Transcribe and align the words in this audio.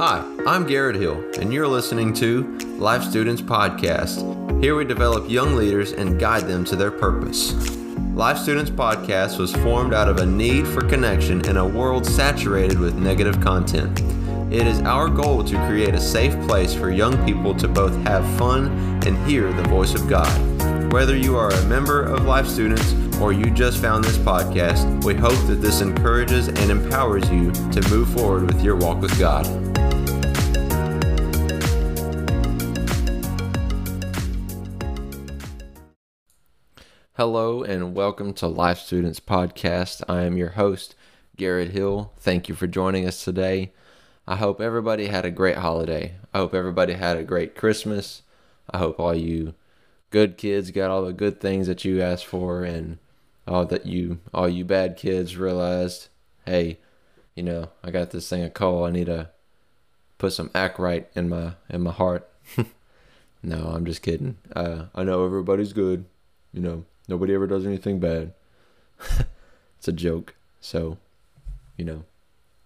Hi, 0.00 0.24
I'm 0.46 0.64
Garrett 0.64 0.94
Hill, 0.94 1.24
and 1.40 1.52
you're 1.52 1.66
listening 1.66 2.12
to 2.14 2.56
Life 2.78 3.02
Students 3.02 3.42
Podcast. 3.42 4.62
Here 4.62 4.76
we 4.76 4.84
develop 4.84 5.28
young 5.28 5.56
leaders 5.56 5.90
and 5.90 6.20
guide 6.20 6.44
them 6.44 6.64
to 6.66 6.76
their 6.76 6.92
purpose. 6.92 7.52
Life 8.14 8.38
Students 8.38 8.70
Podcast 8.70 9.40
was 9.40 9.52
formed 9.56 9.92
out 9.92 10.08
of 10.08 10.18
a 10.18 10.24
need 10.24 10.68
for 10.68 10.82
connection 10.82 11.44
in 11.48 11.56
a 11.56 11.66
world 11.66 12.06
saturated 12.06 12.78
with 12.78 12.94
negative 12.94 13.40
content. 13.40 14.00
It 14.54 14.68
is 14.68 14.78
our 14.82 15.08
goal 15.08 15.42
to 15.42 15.66
create 15.66 15.96
a 15.96 16.00
safe 16.00 16.40
place 16.46 16.72
for 16.72 16.92
young 16.92 17.20
people 17.26 17.52
to 17.56 17.66
both 17.66 17.96
have 18.04 18.24
fun 18.38 18.68
and 19.04 19.18
hear 19.28 19.52
the 19.52 19.64
voice 19.64 19.94
of 19.94 20.06
God. 20.06 20.92
Whether 20.92 21.16
you 21.16 21.36
are 21.36 21.50
a 21.50 21.64
member 21.64 22.04
of 22.04 22.24
Life 22.24 22.46
Students 22.46 22.94
or 23.20 23.32
you 23.32 23.50
just 23.50 23.82
found 23.82 24.04
this 24.04 24.16
podcast, 24.16 25.02
we 25.02 25.14
hope 25.14 25.44
that 25.48 25.60
this 25.60 25.80
encourages 25.80 26.46
and 26.46 26.70
empowers 26.70 27.28
you 27.32 27.50
to 27.72 27.90
move 27.90 28.08
forward 28.10 28.46
with 28.46 28.62
your 28.62 28.76
walk 28.76 29.00
with 29.00 29.18
God. 29.18 29.67
Hello 37.18 37.64
and 37.64 37.96
welcome 37.96 38.32
to 38.34 38.46
Life 38.46 38.78
Students 38.78 39.18
Podcast. 39.18 40.04
I 40.08 40.22
am 40.22 40.36
your 40.36 40.50
host, 40.50 40.94
Garrett 41.36 41.72
Hill. 41.72 42.12
Thank 42.20 42.48
you 42.48 42.54
for 42.54 42.68
joining 42.68 43.08
us 43.08 43.24
today. 43.24 43.72
I 44.28 44.36
hope 44.36 44.60
everybody 44.60 45.08
had 45.08 45.24
a 45.24 45.32
great 45.32 45.56
holiday. 45.56 46.14
I 46.32 46.38
hope 46.38 46.54
everybody 46.54 46.92
had 46.92 47.16
a 47.16 47.24
great 47.24 47.56
Christmas. 47.56 48.22
I 48.70 48.78
hope 48.78 49.00
all 49.00 49.16
you 49.16 49.54
good 50.10 50.36
kids 50.36 50.70
got 50.70 50.92
all 50.92 51.04
the 51.04 51.12
good 51.12 51.40
things 51.40 51.66
that 51.66 51.84
you 51.84 52.00
asked 52.00 52.24
for 52.24 52.62
and 52.62 52.98
all 53.48 53.66
that 53.66 53.84
you 53.84 54.20
all 54.32 54.48
you 54.48 54.64
bad 54.64 54.96
kids 54.96 55.36
realized, 55.36 56.06
hey, 56.46 56.78
you 57.34 57.42
know, 57.42 57.70
I 57.82 57.90
got 57.90 58.12
this 58.12 58.28
thing 58.28 58.44
a 58.44 58.48
call. 58.48 58.84
I 58.84 58.92
need 58.92 59.06
to 59.06 59.30
put 60.18 60.34
some 60.34 60.52
act 60.54 60.78
right 60.78 61.08
in 61.16 61.28
my 61.28 61.54
in 61.68 61.82
my 61.82 61.90
heart. 61.90 62.30
no, 63.42 63.72
I'm 63.74 63.86
just 63.86 64.02
kidding. 64.02 64.36
Uh, 64.54 64.84
I 64.94 65.02
know 65.02 65.24
everybody's 65.24 65.72
good. 65.72 66.04
You 66.52 66.60
know, 66.60 66.84
nobody 67.08 67.34
ever 67.34 67.46
does 67.46 67.66
anything 67.66 67.98
bad. 67.98 68.32
it's 69.78 69.88
a 69.88 69.92
joke. 69.92 70.34
So, 70.60 70.98
you 71.76 71.84
know, 71.84 72.04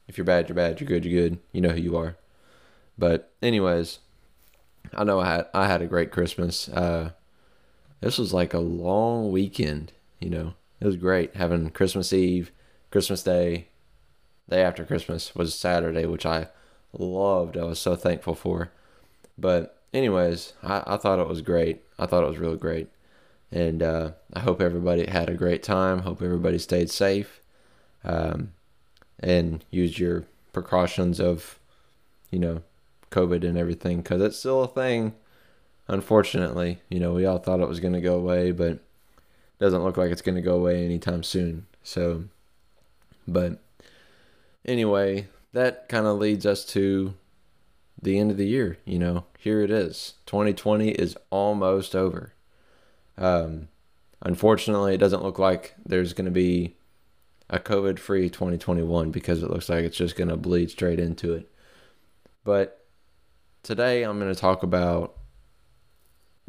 if 0.09 0.19
you're 0.19 0.25
bad, 0.25 0.49
you're 0.49 0.57
bad. 0.57 0.81
You're 0.81 0.89
good, 0.89 1.05
you're 1.05 1.23
good. 1.23 1.39
You 1.53 1.61
know 1.61 1.71
who 1.71 1.81
you 1.81 1.97
are. 1.97 2.17
But 2.99 3.31
anyways, 3.43 4.01
I 4.93 5.05
know 5.05 5.21
I 5.21 5.27
had 5.27 5.47
I 5.55 5.67
had 5.67 5.83
a 5.83 5.87
great 5.87 6.11
Christmas. 6.11 6.69
Uh, 6.69 7.11
this 8.01 8.19
was 8.19 8.35
like 8.35 8.53
a 8.53 8.59
long 8.59 9.31
weekend. 9.33 9.93
You 10.21 10.31
know, 10.31 10.55
it 10.81 10.87
was 10.87 10.97
great 10.97 11.37
having 11.37 11.71
Christmas 11.71 12.13
Eve, 12.13 12.51
Christmas 12.91 13.23
Day, 13.23 13.69
day 14.49 14.63
after 14.63 14.85
Christmas 14.85 15.35
was 15.35 15.55
Saturday, 15.55 16.07
which 16.07 16.27
I 16.27 16.49
loved. 16.93 17.57
I 17.57 17.65
was 17.65 17.79
so 17.79 17.97
thankful 17.97 18.35
for. 18.35 18.71
But 19.39 19.83
anyways, 19.95 20.53
I, 20.63 20.83
I 20.87 20.97
thought 20.97 21.19
it 21.19 21.29
was 21.29 21.41
great. 21.41 21.83
I 21.99 22.07
thought 22.07 22.25
it 22.25 22.29
was 22.29 22.39
really 22.39 22.59
great. 22.59 22.89
And 23.53 23.83
uh, 23.83 24.13
I 24.33 24.41
hope 24.41 24.63
everybody 24.63 25.07
had 25.07 25.29
a 25.29 25.35
great 25.35 25.63
time. 25.63 26.01
Hope 26.01 26.23
everybody 26.23 26.59
stayed 26.59 26.91
safe. 26.91 27.41
Um, 28.03 28.53
and 29.21 29.65
used 29.71 29.99
your 29.99 30.25
precautions 30.53 31.21
of, 31.21 31.59
you 32.31 32.39
know, 32.39 32.63
COVID 33.11 33.45
and 33.47 33.57
everything 33.57 33.99
because 33.99 34.21
it's 34.23 34.39
still 34.39 34.63
a 34.63 34.69
thing. 34.69 35.15
Unfortunately, 35.87 36.81
you 36.89 36.99
know, 36.99 37.13
we 37.13 37.27
all 37.27 37.39
thought 37.39 37.61
it 37.61 37.69
was 37.69 37.81
going 37.81 37.93
to 37.93 38.01
go 38.01 38.17
away, 38.17 38.51
but 38.51 38.73
it 38.73 38.81
doesn't 39.61 39.85
look 39.85 39.97
like 39.97 40.11
it's 40.11 40.23
going 40.23 40.37
to 40.37 40.43
go 40.43 40.57
away 40.57 40.85
anytime 40.85 41.23
soon. 41.23 41.67
So, 41.83 42.25
but 43.29 43.59
anyway, 44.65 45.29
that 45.53 45.89
kind 45.89 46.07
of 46.07 46.19
leads 46.19 46.47
us 46.47 46.65
to 46.67 47.15
the 48.01 48.19
end 48.19 48.31
of 48.31 48.37
the 48.37 48.49
year. 48.49 48.79
You 48.85 48.99
know, 48.99 49.25
here 49.39 49.61
it 49.61 49.71
is. 49.71 50.15
2020 50.27 50.91
is 50.91 51.17
almost 51.31 51.95
over. 51.95 52.33
Um, 53.19 53.69
unfortunately, 54.21 54.95
it 54.95 54.99
doesn't 54.99 55.23
look 55.23 55.39
like 55.39 55.75
there's 55.85 56.13
going 56.13 56.27
to 56.27 56.31
be 56.31 56.77
a 57.51 57.59
COVID 57.59 57.99
free 57.99 58.31
2021 58.31 59.11
because 59.11 59.43
it 59.43 59.51
looks 59.51 59.69
like 59.69 59.85
it's 59.85 59.97
just 59.97 60.17
going 60.17 60.29
to 60.29 60.37
bleed 60.37 60.71
straight 60.71 60.99
into 60.99 61.35
it. 61.35 61.51
But 62.45 62.87
today 63.63 64.03
I'm 64.03 64.19
going 64.19 64.33
to 64.33 64.41
talk 64.41 64.63
about 64.63 65.17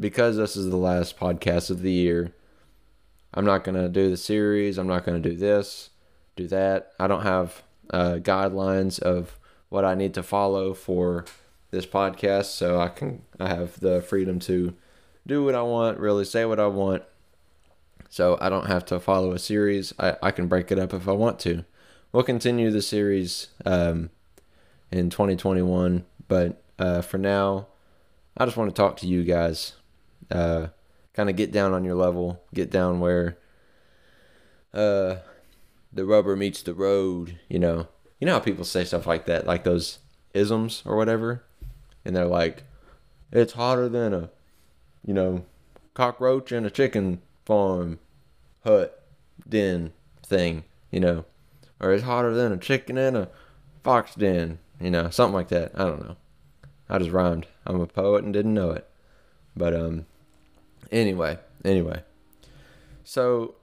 because 0.00 0.36
this 0.36 0.56
is 0.56 0.70
the 0.70 0.76
last 0.76 1.18
podcast 1.18 1.70
of 1.70 1.82
the 1.82 1.92
year. 1.92 2.34
I'm 3.32 3.44
not 3.44 3.64
going 3.64 3.76
to 3.76 3.88
do 3.88 4.10
the 4.10 4.16
series. 4.16 4.78
I'm 4.78 4.86
not 4.86 5.04
going 5.04 5.20
to 5.20 5.28
do 5.28 5.36
this, 5.36 5.90
do 6.36 6.46
that. 6.48 6.92
I 6.98 7.06
don't 7.06 7.22
have 7.22 7.62
uh, 7.90 8.14
guidelines 8.14 8.98
of 9.00 9.38
what 9.68 9.84
I 9.84 9.94
need 9.94 10.14
to 10.14 10.22
follow 10.22 10.72
for 10.72 11.24
this 11.70 11.84
podcast, 11.84 12.46
so 12.46 12.80
I 12.80 12.88
can 12.88 13.22
I 13.40 13.48
have 13.48 13.80
the 13.80 14.00
freedom 14.00 14.38
to 14.40 14.74
do 15.26 15.44
what 15.44 15.54
I 15.54 15.62
want, 15.62 15.98
really 15.98 16.24
say 16.24 16.44
what 16.44 16.60
I 16.60 16.66
want, 16.66 17.02
so 18.08 18.38
I 18.40 18.48
don't 18.48 18.66
have 18.66 18.84
to 18.86 19.00
follow 19.00 19.32
a 19.32 19.38
series. 19.38 19.92
I, 19.98 20.16
I 20.22 20.30
can 20.30 20.46
break 20.46 20.70
it 20.70 20.78
up 20.78 20.92
if 20.92 21.08
I 21.08 21.12
want 21.12 21.38
to. 21.40 21.64
We'll 22.12 22.22
continue 22.22 22.70
the 22.70 22.82
series 22.82 23.48
um, 23.64 24.10
in 24.92 25.10
2021, 25.10 26.04
but 26.28 26.62
uh, 26.78 27.00
for 27.02 27.18
now, 27.18 27.66
I 28.36 28.44
just 28.44 28.56
want 28.56 28.70
to 28.70 28.74
talk 28.74 28.96
to 28.98 29.06
you 29.06 29.24
guys. 29.24 29.74
Uh, 30.30 30.68
kind 31.12 31.30
of 31.30 31.36
get 31.36 31.52
down 31.52 31.72
on 31.72 31.84
your 31.84 31.94
level, 31.94 32.42
get 32.52 32.70
down 32.70 33.00
where 33.00 33.38
uh, 34.72 35.16
the 35.92 36.04
rubber 36.04 36.36
meets 36.36 36.62
the 36.62 36.74
road. 36.74 37.38
You 37.48 37.58
know, 37.58 37.88
you 38.20 38.26
know 38.26 38.34
how 38.34 38.40
people 38.40 38.64
say 38.64 38.84
stuff 38.84 39.06
like 39.06 39.26
that, 39.26 39.46
like 39.46 39.64
those 39.64 39.98
isms 40.34 40.82
or 40.84 40.96
whatever, 40.96 41.42
and 42.04 42.14
they're 42.14 42.26
like, 42.26 42.64
"It's 43.32 43.54
hotter 43.54 43.88
than 43.88 44.14
a, 44.14 44.30
you 45.04 45.14
know, 45.14 45.44
cockroach 45.94 46.52
in 46.52 46.64
a 46.64 46.70
chicken 46.70 47.20
farm 47.44 47.98
hut 48.64 49.02
den 49.48 49.92
thing, 50.24 50.64
you 50.90 51.00
know, 51.00 51.24
or 51.80 51.92
it's 51.92 52.04
hotter 52.04 52.34
than 52.34 52.52
a 52.52 52.56
chicken 52.56 52.96
in 52.96 53.14
a 53.14 53.28
fox 53.82 54.14
den, 54.14 54.58
you 54.80 54.90
know, 54.90 55.10
something 55.10 55.34
like 55.34 55.48
that. 55.48 55.72
I 55.74 55.84
don't 55.84 56.06
know. 56.08 56.16
I 56.88 56.98
just 56.98 57.10
rhymed. 57.10 57.46
I'm 57.66 57.80
a 57.80 57.86
poet 57.86 58.24
and 58.24 58.32
didn't 58.32 58.54
know 58.54 58.70
it. 58.70 58.88
But 59.56 59.74
um 59.74 60.06
anyway, 60.90 61.38
anyway. 61.64 62.02
So 63.04 63.54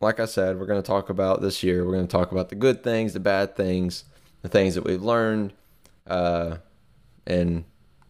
like 0.00 0.18
I 0.18 0.24
said, 0.24 0.58
we're 0.58 0.66
going 0.66 0.82
to 0.82 0.86
talk 0.86 1.10
about 1.10 1.42
this 1.42 1.62
year. 1.62 1.84
We're 1.86 1.92
going 1.92 2.08
to 2.08 2.10
talk 2.10 2.32
about 2.32 2.48
the 2.48 2.56
good 2.56 2.82
things, 2.82 3.12
the 3.12 3.20
bad 3.20 3.54
things, 3.54 4.04
the 4.42 4.48
things 4.48 4.74
that 4.74 4.84
we've 4.84 5.02
learned 5.02 5.52
uh 6.06 6.56
and 7.24 7.64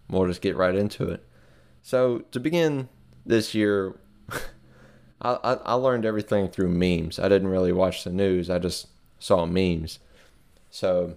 we'll 0.09 0.27
just 0.27 0.41
get 0.41 0.57
right 0.57 0.75
into 0.75 1.09
it. 1.09 1.23
So, 1.83 2.21
to 2.31 2.41
begin 2.41 2.89
this 3.27 3.55
year 3.55 3.95
I, 5.23 5.59
I, 5.65 5.75
learned 5.75 6.05
everything 6.05 6.49
through 6.49 6.71
memes. 6.71 7.19
I 7.19 7.29
didn't 7.29 7.49
really 7.49 7.73
watch 7.73 8.03
the 8.03 8.11
news. 8.11 8.51
I 8.51 8.59
just 8.59 8.89
saw 9.21 9.47
memes. 9.47 10.01
So 10.71 11.17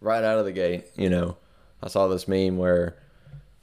right 0.00 0.22
out 0.22 0.38
of 0.38 0.44
the 0.44 0.52
gate, 0.52 0.86
you 0.94 1.10
know, 1.10 1.36
I 1.82 1.88
saw 1.88 2.06
this 2.06 2.28
meme 2.28 2.58
where 2.58 2.96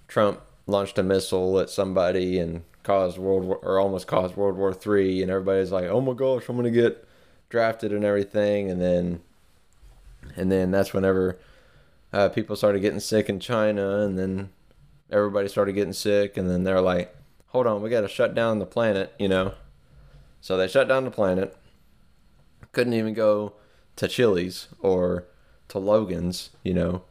Trump 0.08 0.42
launched 0.68 0.98
a 0.98 1.04
missile 1.04 1.60
at 1.60 1.70
somebody 1.70 2.38
and 2.38 2.64
caused 2.84 3.18
World 3.18 3.46
War 3.46 3.60
or 3.62 3.80
almost 3.80 4.08
caused 4.08 4.36
World 4.36 4.58
War 4.58 4.74
Three, 4.74 5.22
and 5.22 5.32
everybody's 5.32 5.72
like, 5.72 5.86
"Oh 5.86 6.02
my 6.02 6.14
gosh, 6.14 6.50
I'm 6.50 6.56
gonna 6.56 6.70
get 6.70 7.08
drafted 7.50 7.94
and 7.94 8.04
everything," 8.04 8.70
and 8.70 8.82
then 8.82 9.22
and 10.36 10.52
then 10.52 10.72
that's 10.72 10.94
whenever 10.94 11.40
uh, 12.12 12.30
people 12.30 12.56
started 12.56 12.82
getting 12.82 13.00
sick 13.00 13.30
in 13.30 13.40
China, 13.40 14.00
and 14.02 14.18
then 14.20 14.50
everybody 15.14 15.48
started 15.48 15.74
getting 15.74 15.94
sick, 15.94 16.36
and 16.36 16.50
then 16.50 16.64
they're 16.64 16.82
like, 16.82 17.16
hold 17.48 17.68
on, 17.68 17.82
we 17.82 17.90
got 17.90 18.02
to 18.02 18.08
shut 18.08 18.34
down 18.34 18.60
the 18.60 18.66
planet, 18.66 19.14
you 19.20 19.30
know. 19.30 19.54
So 20.42 20.58
they 20.58 20.68
shut 20.68 20.88
down 20.88 21.06
the 21.06 21.12
planet. 21.12 21.56
Couldn't 22.72 22.94
even 22.94 23.14
go 23.14 23.54
to 23.96 24.08
Chili's 24.08 24.68
or 24.80 25.26
to 25.70 25.78
Logan's, 25.78 26.50
you 26.64 26.74
know, 26.74 27.04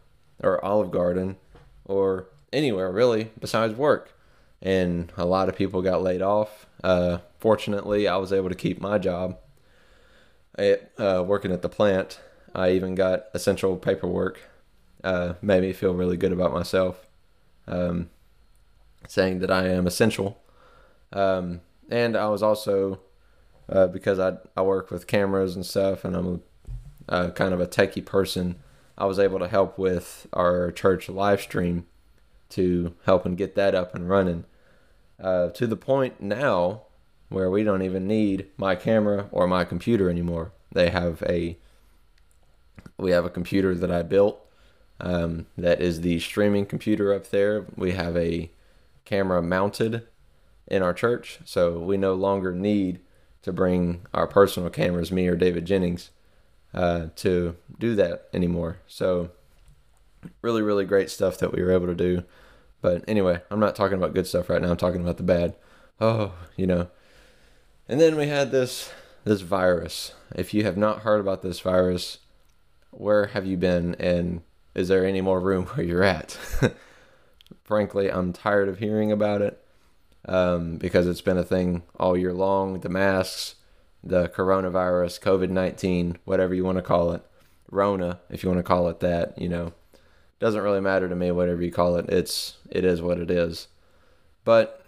or 0.43 0.63
Olive 0.65 0.91
Garden 0.91 1.37
or 1.85 2.27
anywhere 2.53 2.91
really 2.91 3.31
besides 3.41 3.75
work. 3.75 4.13
And 4.61 5.13
a 5.17 5.25
lot 5.25 5.49
of 5.49 5.57
people 5.57 5.81
got 5.81 6.03
laid 6.03 6.23
off. 6.23 6.67
Uh, 6.83 7.19
fortunately, 7.39 8.07
I 8.07 8.17
was 8.17 8.33
able 8.33 8.49
to 8.49 8.55
keep 8.55 8.81
my 8.81 8.99
job 8.99 9.39
at, 10.59 10.93
uh, 10.99 11.25
working 11.27 11.53
at 11.53 11.63
the 11.63 11.69
plant. 11.69 12.21
I 12.55 12.73
even 12.73 12.95
got 12.95 13.25
essential 13.33 13.77
paperwork. 13.77 14.41
Uh, 15.03 15.35
made 15.41 15.63
me 15.63 15.73
feel 15.73 15.95
really 15.95 16.17
good 16.17 16.33
about 16.33 16.53
myself. 16.53 17.07
Um, 17.67 18.11
saying 19.09 19.41
that 19.41 19.51
I 19.51 19.69
am 19.69 19.87
essential. 19.87 20.41
Um, 21.13 21.61
and 21.91 22.17
I 22.17 22.29
was 22.29 22.43
also 22.43 23.01
uh, 23.69 23.87
because 23.87 24.19
I 24.19 24.39
I 24.57 24.63
work 24.63 24.91
with 24.91 25.07
cameras 25.07 25.55
and 25.55 25.65
stuff, 25.65 26.05
and 26.05 26.17
I'm 26.17 26.43
a, 27.09 27.31
kind 27.31 27.55
of 27.55 27.61
a 27.61 27.67
techie 27.67 28.05
person. 28.05 28.57
I 28.97 29.07
was 29.07 29.19
able 29.19 29.39
to 29.39 29.49
help 29.49 29.79
with 29.79 30.27
our 30.33 30.71
church 30.71 31.09
live 31.09 31.41
stream 31.41 31.87
to 32.51 32.95
help 33.05 33.25
and 33.25 33.37
get 33.37 33.55
that 33.55 33.75
up 33.75 33.95
and 33.95 34.09
running. 34.09 34.45
Uh, 35.21 35.49
to 35.51 35.67
the 35.67 35.77
point 35.77 36.21
now 36.21 36.83
where 37.29 37.51
we 37.51 37.65
don't 37.65 37.83
even 37.83 38.07
need 38.07 38.47
my 38.57 38.75
camera 38.75 39.29
or 39.33 39.47
my 39.47 39.65
computer 39.65 40.11
anymore. 40.11 40.53
They 40.73 40.91
have 40.91 41.23
a 41.29 41.57
we 42.99 43.11
have 43.13 43.25
a 43.25 43.31
computer 43.31 43.75
that 43.75 43.91
I 43.91 44.03
built 44.03 44.42
Um, 45.03 45.47
that 45.59 45.81
is 45.81 46.01
the 46.01 46.21
streaming 46.21 46.65
computer 46.65 47.13
up 47.13 47.31
there. 47.31 47.67
We 47.77 47.93
have 47.93 48.17
a 48.17 48.51
camera 49.05 49.43
mounted 49.43 50.07
in 50.69 50.83
our 50.83 50.95
church, 50.95 51.41
so 51.45 51.81
we 51.81 51.97
no 51.97 52.15
longer 52.15 52.53
need 52.53 53.01
to 53.43 53.53
bring 53.53 54.07
our 54.15 54.29
personal 54.29 54.71
cameras, 54.71 55.11
me 55.11 55.27
or 55.27 55.35
David 55.35 55.67
Jennings, 55.67 56.11
uh, 56.73 57.07
to 57.17 57.57
do 57.81 57.97
that 57.97 58.29
anymore. 58.33 58.79
So, 58.87 59.31
really, 60.41 60.63
really 60.63 60.85
great 60.85 61.11
stuff 61.11 61.37
that 61.39 61.53
we 61.53 61.61
were 61.61 61.73
able 61.73 61.89
to 61.89 61.95
do. 61.97 62.23
But 62.81 63.05
anyway, 63.09 63.43
I'm 63.51 63.61
not 63.61 63.75
talking 63.75 63.99
about 63.99 64.15
good 64.15 64.29
stuff 64.29 64.49
right 64.49 64.63
now. 64.63 64.71
I'm 64.71 64.77
talking 64.77 65.03
about 65.03 65.17
the 65.17 65.25
bad. 65.25 65.57
Oh, 66.01 66.33
you 66.57 66.67
know. 66.67 66.89
And 67.89 68.01
then 68.01 68.17
we 68.17 68.29
had 68.29 68.53
this 68.53 68.91
this 69.25 69.41
virus. 69.41 70.15
If 70.35 70.55
you 70.55 70.63
have 70.65 70.77
not 70.77 71.01
heard 71.01 71.21
about 71.21 71.43
this 71.43 71.61
virus, 71.61 72.19
where 72.91 73.27
have 73.27 73.47
you 73.47 73.57
been 73.57 73.95
and 73.97 74.43
is 74.75 74.89
there 74.89 75.05
any 75.05 75.21
more 75.21 75.41
room 75.41 75.67
where 75.75 75.87
you're 75.87 76.03
at? 76.03 76.39
Frankly, 77.65 78.11
I'm 78.11 78.33
tired 78.33 78.69
of 78.69 78.79
hearing 78.79 79.13
about 79.13 79.43
it 79.43 79.65
um, 80.27 80.77
because 80.77 81.07
it's 81.07 81.21
been 81.21 81.39
a 81.39 81.45
thing 81.45 81.83
all 81.99 82.17
year 82.17 82.33
long. 82.33 82.81
The 82.81 82.89
masks, 82.89 83.57
the 84.03 84.29
coronavirus, 84.29 85.21
COVID 85.21 85.51
19, 85.51 86.19
whatever 86.25 86.55
you 86.55 86.65
want 86.65 86.79
to 86.79 86.83
call 86.83 87.13
it, 87.13 87.23
Rona, 87.71 88.21
if 88.31 88.43
you 88.43 88.49
want 88.49 88.59
to 88.59 88.65
call 88.65 88.89
it 88.89 89.01
that, 89.01 89.39
you 89.39 89.49
know, 89.49 89.73
doesn't 90.39 90.61
really 90.61 90.81
matter 90.81 91.09
to 91.09 91.15
me, 91.15 91.31
whatever 91.31 91.63
you 91.63 91.71
call 91.71 91.97
it. 91.97 92.09
It's, 92.09 92.57
it 92.69 92.85
is 92.85 93.01
what 93.01 93.19
it 93.19 93.31
is. 93.31 93.69
But, 94.45 94.85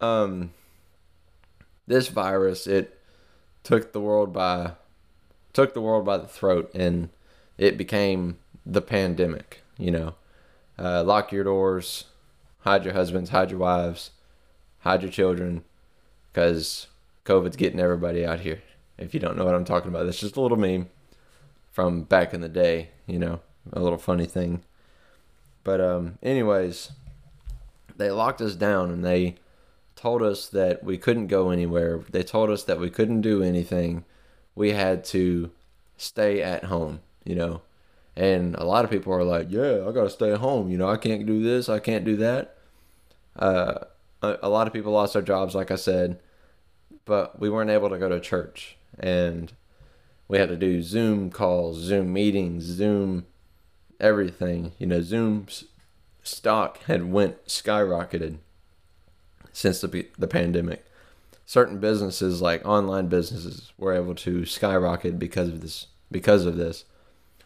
um, 0.00 0.50
this 1.86 2.08
virus, 2.08 2.66
it 2.66 2.98
took 3.62 3.92
the 3.92 4.00
world 4.00 4.32
by, 4.32 4.72
took 5.52 5.74
the 5.74 5.80
world 5.80 6.04
by 6.04 6.18
the 6.18 6.26
throat 6.26 6.70
and 6.74 7.10
it 7.56 7.78
became 7.78 8.38
the 8.70 8.80
pandemic, 8.80 9.62
you 9.76 9.90
know. 9.90 10.14
Uh, 10.78 11.02
lock 11.02 11.32
your 11.32 11.44
doors, 11.44 12.04
hide 12.60 12.84
your 12.84 12.94
husbands, 12.94 13.30
hide 13.30 13.50
your 13.50 13.58
wives, 13.58 14.10
hide 14.80 15.02
your 15.02 15.10
children, 15.10 15.64
because 16.32 16.86
COVID's 17.24 17.56
getting 17.56 17.80
everybody 17.80 18.24
out 18.24 18.40
here. 18.40 18.62
If 18.96 19.12
you 19.12 19.20
don't 19.20 19.36
know 19.36 19.44
what 19.44 19.54
I'm 19.54 19.64
talking 19.64 19.88
about, 19.90 20.06
it's 20.06 20.20
just 20.20 20.36
a 20.36 20.40
little 20.40 20.56
meme 20.56 20.88
from 21.72 22.04
back 22.04 22.32
in 22.32 22.40
the 22.40 22.48
day, 22.48 22.90
you 23.06 23.18
know, 23.18 23.40
a 23.72 23.80
little 23.80 23.98
funny 23.98 24.26
thing. 24.26 24.62
But 25.64 25.80
um, 25.80 26.18
anyways, 26.22 26.92
they 27.96 28.10
locked 28.10 28.40
us 28.40 28.54
down 28.54 28.90
and 28.90 29.04
they 29.04 29.36
told 29.96 30.22
us 30.22 30.48
that 30.48 30.82
we 30.82 30.96
couldn't 30.96 31.26
go 31.26 31.50
anywhere. 31.50 32.00
They 32.10 32.22
told 32.22 32.50
us 32.50 32.64
that 32.64 32.80
we 32.80 32.88
couldn't 32.88 33.20
do 33.20 33.42
anything. 33.42 34.04
We 34.54 34.72
had 34.72 35.04
to 35.06 35.50
stay 35.96 36.42
at 36.42 36.64
home, 36.64 37.00
you 37.24 37.34
know. 37.34 37.62
And 38.20 38.54
a 38.56 38.64
lot 38.64 38.84
of 38.84 38.90
people 38.90 39.14
are 39.14 39.24
like, 39.24 39.46
"Yeah, 39.50 39.88
I 39.88 39.92
gotta 39.92 40.10
stay 40.10 40.34
home. 40.34 40.70
You 40.70 40.76
know, 40.76 40.90
I 40.90 40.98
can't 40.98 41.24
do 41.24 41.42
this, 41.42 41.70
I 41.70 41.78
can't 41.78 42.04
do 42.04 42.18
that." 42.18 42.54
Uh, 43.34 43.86
a, 44.20 44.36
a 44.42 44.48
lot 44.50 44.66
of 44.66 44.74
people 44.74 44.92
lost 44.92 45.14
their 45.14 45.22
jobs, 45.22 45.54
like 45.54 45.70
I 45.70 45.76
said, 45.76 46.20
but 47.06 47.40
we 47.40 47.48
weren't 47.48 47.70
able 47.70 47.88
to 47.88 47.98
go 47.98 48.10
to 48.10 48.20
church, 48.20 48.76
and 48.98 49.50
we 50.28 50.36
had 50.36 50.50
to 50.50 50.56
do 50.56 50.82
Zoom 50.82 51.30
calls, 51.30 51.78
Zoom 51.78 52.12
meetings, 52.12 52.64
Zoom 52.64 53.24
everything. 53.98 54.72
You 54.78 54.88
know, 54.88 55.00
Zoom's 55.00 55.64
stock 56.22 56.82
had 56.84 57.10
went 57.10 57.46
skyrocketed 57.46 58.36
since 59.50 59.80
the 59.80 60.06
the 60.18 60.28
pandemic. 60.28 60.84
Certain 61.46 61.78
businesses, 61.78 62.42
like 62.42 62.66
online 62.66 63.08
businesses, 63.08 63.72
were 63.78 63.94
able 63.94 64.14
to 64.16 64.44
skyrocket 64.44 65.18
because 65.18 65.48
of 65.48 65.62
this. 65.62 65.86
Because 66.12 66.44
of 66.44 66.56
this, 66.56 66.84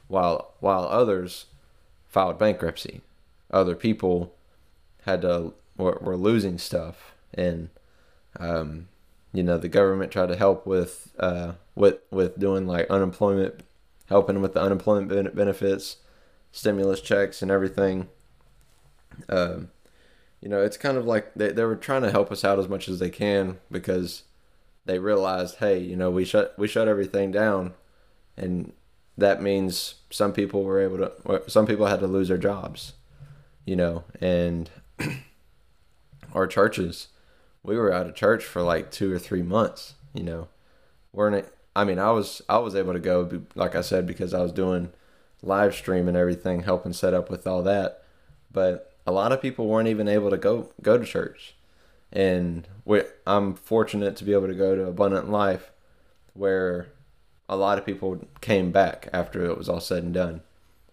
while 0.08 0.54
while 0.60 0.84
others 0.84 1.46
filed 2.08 2.38
bankruptcy, 2.38 3.00
other 3.50 3.74
people 3.74 4.34
had 5.02 5.22
to 5.22 5.54
were, 5.76 5.98
were 6.00 6.16
losing 6.16 6.58
stuff, 6.58 7.14
and 7.32 7.68
um, 8.38 8.88
you 9.32 9.42
know 9.42 9.58
the 9.58 9.68
government 9.68 10.12
tried 10.12 10.28
to 10.28 10.36
help 10.36 10.66
with 10.66 11.12
uh, 11.18 11.52
with 11.74 11.98
with 12.10 12.38
doing 12.38 12.66
like 12.66 12.88
unemployment, 12.90 13.62
helping 14.08 14.40
with 14.40 14.54
the 14.54 14.60
unemployment 14.60 15.34
benefits, 15.34 15.96
stimulus 16.52 17.00
checks, 17.00 17.42
and 17.42 17.50
everything. 17.50 18.08
Um, 19.28 19.70
you 20.40 20.48
know, 20.48 20.60
it's 20.62 20.76
kind 20.76 20.98
of 20.98 21.06
like 21.06 21.32
they, 21.34 21.52
they 21.52 21.64
were 21.64 21.76
trying 21.76 22.02
to 22.02 22.10
help 22.10 22.30
us 22.30 22.44
out 22.44 22.58
as 22.58 22.68
much 22.68 22.88
as 22.88 22.98
they 22.98 23.10
can 23.10 23.58
because 23.70 24.24
they 24.84 24.98
realized, 24.98 25.56
hey, 25.56 25.78
you 25.78 25.96
know, 25.96 26.10
we 26.10 26.24
shut 26.24 26.54
we 26.58 26.68
shut 26.68 26.88
everything 26.88 27.32
down, 27.32 27.74
and 28.36 28.72
that 29.16 29.42
means 29.42 29.96
some 30.10 30.32
people 30.32 30.64
were 30.64 30.80
able 30.80 30.98
to 30.98 31.42
some 31.48 31.66
people 31.66 31.86
had 31.86 32.00
to 32.00 32.06
lose 32.06 32.28
their 32.28 32.38
jobs, 32.38 32.94
you 33.64 33.76
know, 33.76 34.04
and 34.20 34.70
our 36.34 36.46
churches, 36.46 37.08
we 37.62 37.76
were 37.76 37.92
out 37.92 38.06
of 38.06 38.14
church 38.14 38.44
for 38.44 38.62
like 38.62 38.90
two 38.90 39.12
or 39.12 39.18
three 39.18 39.42
months, 39.42 39.94
you 40.12 40.22
know, 40.22 40.48
weren't 41.12 41.36
it? 41.36 41.54
I 41.76 41.84
mean, 41.84 41.98
I 41.98 42.10
was 42.10 42.42
I 42.48 42.58
was 42.58 42.74
able 42.74 42.92
to 42.92 42.98
go, 42.98 43.42
like 43.54 43.74
I 43.74 43.80
said, 43.80 44.06
because 44.06 44.34
I 44.34 44.42
was 44.42 44.52
doing 44.52 44.92
live 45.42 45.74
stream 45.74 46.08
and 46.08 46.16
everything, 46.16 46.62
helping 46.62 46.92
set 46.92 47.14
up 47.14 47.30
with 47.30 47.46
all 47.46 47.62
that, 47.62 48.02
but 48.52 48.92
a 49.06 49.12
lot 49.12 49.32
of 49.32 49.42
people 49.42 49.66
weren't 49.66 49.88
even 49.88 50.08
able 50.08 50.30
to 50.30 50.36
go 50.36 50.70
go 50.82 50.98
to 50.98 51.04
church, 51.04 51.54
and 52.12 52.66
we, 52.84 53.02
I'm 53.26 53.54
fortunate 53.54 54.16
to 54.16 54.24
be 54.24 54.32
able 54.32 54.48
to 54.48 54.54
go 54.54 54.74
to 54.74 54.86
Abundant 54.86 55.30
Life, 55.30 55.70
where 56.32 56.88
a 57.48 57.56
lot 57.56 57.78
of 57.78 57.86
people 57.86 58.26
came 58.40 58.70
back 58.72 59.08
after 59.12 59.44
it 59.44 59.58
was 59.58 59.68
all 59.68 59.80
said 59.80 60.02
and 60.02 60.14
done. 60.14 60.40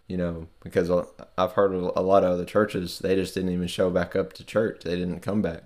You 0.08 0.18
know, 0.18 0.48
because 0.62 0.92
I've 1.38 1.54
heard 1.54 1.74
a 1.74 2.02
lot 2.02 2.26
of 2.26 2.32
other 2.32 2.44
churches, 2.44 3.00
they 3.00 3.16
just 3.16 3.34
didn't 3.34 3.54
even 3.54 3.68
show 3.68 3.90
back 3.90 4.14
up 4.14 4.34
to 4.34 4.44
church. 4.44 4.84
They 4.84 4.98
didn't 4.98 5.22
come 5.22 5.42
back. 5.42 5.64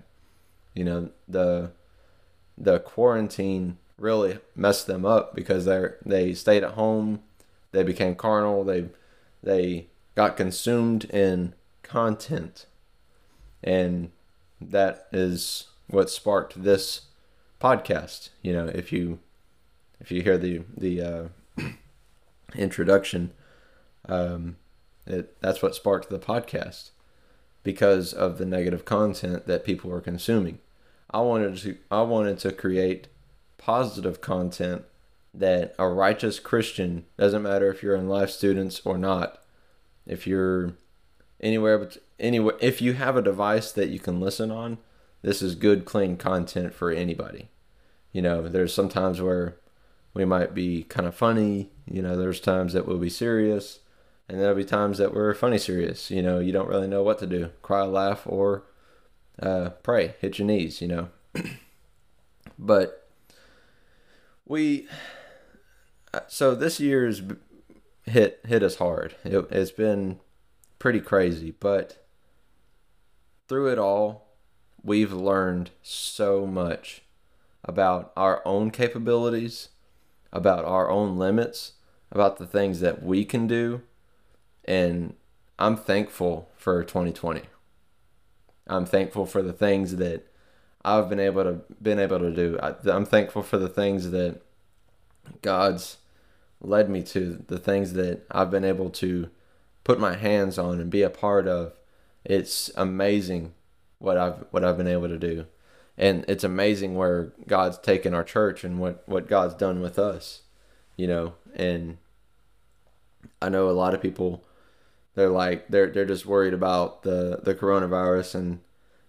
You 0.72 0.84
know, 0.84 1.10
the 1.26 1.72
the 2.56 2.78
quarantine 2.78 3.78
really 3.98 4.38
messed 4.54 4.86
them 4.86 5.04
up 5.04 5.34
because 5.34 5.64
they 5.64 5.88
they 6.04 6.32
stayed 6.32 6.62
at 6.62 6.72
home, 6.72 7.22
they 7.72 7.82
became 7.82 8.14
carnal, 8.14 8.62
they 8.62 8.86
they 9.42 9.88
got 10.14 10.36
consumed 10.36 11.04
in 11.06 11.54
content. 11.82 12.66
And 13.64 14.10
that 14.60 15.08
is 15.12 15.64
what 15.88 16.10
sparked 16.10 16.62
this 16.62 17.02
podcast. 17.60 18.30
You 18.42 18.52
know, 18.52 18.66
if 18.66 18.92
you 18.92 19.18
if 20.00 20.10
you 20.10 20.22
hear 20.22 20.38
the 20.38 20.62
the 20.76 21.02
uh, 21.02 21.62
introduction, 22.54 23.32
um, 24.08 24.56
it, 25.06 25.40
that's 25.40 25.62
what 25.62 25.74
sparked 25.74 26.10
the 26.10 26.18
podcast 26.18 26.90
because 27.62 28.12
of 28.12 28.38
the 28.38 28.46
negative 28.46 28.84
content 28.84 29.46
that 29.46 29.64
people 29.64 29.90
were 29.90 30.00
consuming. 30.00 30.58
I 31.10 31.20
wanted 31.20 31.56
to 31.58 31.76
I 31.90 32.02
wanted 32.02 32.38
to 32.40 32.52
create 32.52 33.08
positive 33.58 34.20
content 34.20 34.84
that 35.32 35.74
a 35.78 35.88
righteous 35.88 36.38
Christian 36.38 37.04
doesn't 37.18 37.42
matter 37.42 37.70
if 37.70 37.82
you're 37.82 37.96
in 37.96 38.08
life 38.08 38.30
students 38.30 38.80
or 38.84 38.96
not, 38.96 39.42
if 40.06 40.26
you're 40.26 40.74
anywhere 41.40 41.78
but 41.78 41.98
anywhere 42.18 42.56
if 42.60 42.80
you 42.80 42.94
have 42.94 43.16
a 43.16 43.22
device 43.22 43.70
that 43.72 43.90
you 43.90 43.98
can 43.98 44.20
listen 44.20 44.50
on, 44.50 44.78
this 45.22 45.42
is 45.42 45.54
good 45.54 45.84
clean 45.84 46.16
content 46.16 46.72
for 46.72 46.90
anybody. 46.90 47.48
You 48.12 48.22
know, 48.22 48.48
there's 48.48 48.72
sometimes 48.72 49.20
where 49.20 49.56
we 50.16 50.24
might 50.24 50.54
be 50.54 50.82
kind 50.84 51.06
of 51.06 51.14
funny. 51.14 51.68
You 51.84 52.00
know, 52.00 52.16
there's 52.16 52.40
times 52.40 52.72
that 52.72 52.86
we'll 52.86 52.96
be 52.96 53.10
serious, 53.10 53.80
and 54.28 54.40
there'll 54.40 54.56
be 54.56 54.64
times 54.64 54.96
that 54.96 55.12
we're 55.12 55.34
funny 55.34 55.58
serious. 55.58 56.10
You 56.10 56.22
know, 56.22 56.40
you 56.40 56.52
don't 56.52 56.70
really 56.70 56.88
know 56.88 57.02
what 57.02 57.18
to 57.18 57.26
do 57.26 57.50
cry, 57.60 57.82
laugh, 57.82 58.22
or 58.24 58.64
uh, 59.40 59.70
pray, 59.82 60.14
hit 60.18 60.38
your 60.38 60.46
knees, 60.46 60.80
you 60.80 60.88
know. 60.88 61.08
but 62.58 63.10
we, 64.46 64.88
uh, 66.14 66.20
so 66.28 66.54
this 66.54 66.80
year's 66.80 67.20
hit 68.06 68.40
hit 68.46 68.62
us 68.62 68.76
hard. 68.76 69.16
It, 69.22 69.46
it's 69.50 69.70
been 69.70 70.18
pretty 70.78 71.00
crazy, 71.00 71.54
but 71.60 72.06
through 73.48 73.70
it 73.70 73.78
all, 73.78 74.28
we've 74.82 75.12
learned 75.12 75.72
so 75.82 76.46
much 76.46 77.02
about 77.62 78.12
our 78.16 78.40
own 78.46 78.70
capabilities 78.70 79.68
about 80.32 80.64
our 80.64 80.90
own 80.90 81.16
limits, 81.16 81.72
about 82.10 82.38
the 82.38 82.46
things 82.46 82.80
that 82.80 83.02
we 83.02 83.24
can 83.24 83.46
do. 83.46 83.82
And 84.64 85.14
I'm 85.58 85.76
thankful 85.76 86.50
for 86.56 86.82
2020. 86.82 87.42
I'm 88.66 88.86
thankful 88.86 89.26
for 89.26 89.42
the 89.42 89.52
things 89.52 89.96
that 89.96 90.26
I've 90.84 91.08
been 91.08 91.20
able 91.20 91.44
to 91.44 91.60
been 91.80 91.98
able 91.98 92.18
to 92.18 92.30
do. 92.30 92.58
I, 92.62 92.74
I'm 92.86 93.06
thankful 93.06 93.42
for 93.42 93.58
the 93.58 93.68
things 93.68 94.10
that 94.10 94.40
God's 95.42 95.98
led 96.60 96.90
me 96.90 97.02
to, 97.04 97.44
the 97.46 97.58
things 97.58 97.92
that 97.94 98.26
I've 98.30 98.50
been 98.50 98.64
able 98.64 98.90
to 98.90 99.30
put 99.84 100.00
my 100.00 100.16
hands 100.16 100.58
on 100.58 100.80
and 100.80 100.90
be 100.90 101.02
a 101.02 101.10
part 101.10 101.46
of. 101.46 101.72
It's 102.24 102.70
amazing 102.76 103.54
what 103.98 104.16
I've 104.16 104.44
what 104.50 104.64
I've 104.64 104.76
been 104.76 104.88
able 104.88 105.08
to 105.08 105.18
do 105.18 105.46
and 105.98 106.24
it's 106.28 106.44
amazing 106.44 106.94
where 106.94 107.32
God's 107.46 107.78
taken 107.78 108.14
our 108.14 108.24
church 108.24 108.64
and 108.64 108.78
what 108.78 109.02
what 109.08 109.28
God's 109.28 109.54
done 109.54 109.80
with 109.80 109.98
us, 109.98 110.42
you 110.96 111.06
know. 111.06 111.34
And 111.54 111.98
I 113.40 113.48
know 113.48 113.68
a 113.70 113.72
lot 113.72 113.94
of 113.94 114.02
people 114.02 114.44
They're 115.14 115.30
like 115.30 115.68
they're 115.68 115.88
they're 115.90 116.04
just 116.06 116.26
worried 116.26 116.54
about 116.54 117.02
the 117.02 117.40
the 117.42 117.54
coronavirus 117.54 118.34
and 118.36 118.60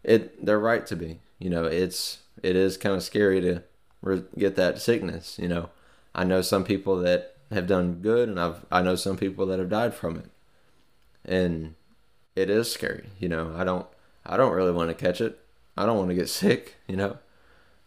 it 0.04 0.46
they're 0.46 0.60
right 0.60 0.86
to 0.88 0.96
be. 0.96 1.20
You 1.40 1.50
know, 1.50 1.66
it's 1.66 2.20
it 2.44 2.56
is 2.56 2.78
kind 2.78 2.96
of 2.96 3.04
scary 3.04 3.42
to 3.42 3.64
re- 4.02 4.24
get 4.38 4.56
that 4.56 4.80
sickness, 4.82 5.38
you 5.40 5.48
know. 5.48 5.70
I 6.16 6.24
know 6.24 6.42
some 6.42 6.64
people 6.64 6.98
that 7.00 7.36
have 7.52 7.68
done 7.68 7.96
good 8.02 8.30
and 8.30 8.40
I've 8.40 8.66
I 8.72 8.82
know 8.82 8.96
some 8.96 9.18
people 9.18 9.46
that 9.48 9.60
have 9.60 9.70
died 9.70 9.94
from 9.94 10.18
it. 10.18 10.30
And 11.26 11.76
it 12.36 12.50
is 12.50 12.72
scary, 12.72 13.10
you 13.20 13.30
know. 13.30 13.54
I 13.56 13.64
don't 13.64 13.88
I 14.26 14.38
don't 14.38 14.54
really 14.54 14.72
want 14.72 14.90
to 14.90 14.96
catch 14.96 15.22
it. 15.22 15.40
I 15.78 15.86
don't 15.86 15.98
want 15.98 16.10
to 16.10 16.16
get 16.16 16.30
sick, 16.30 16.76
you 16.88 16.96
know. 16.96 17.18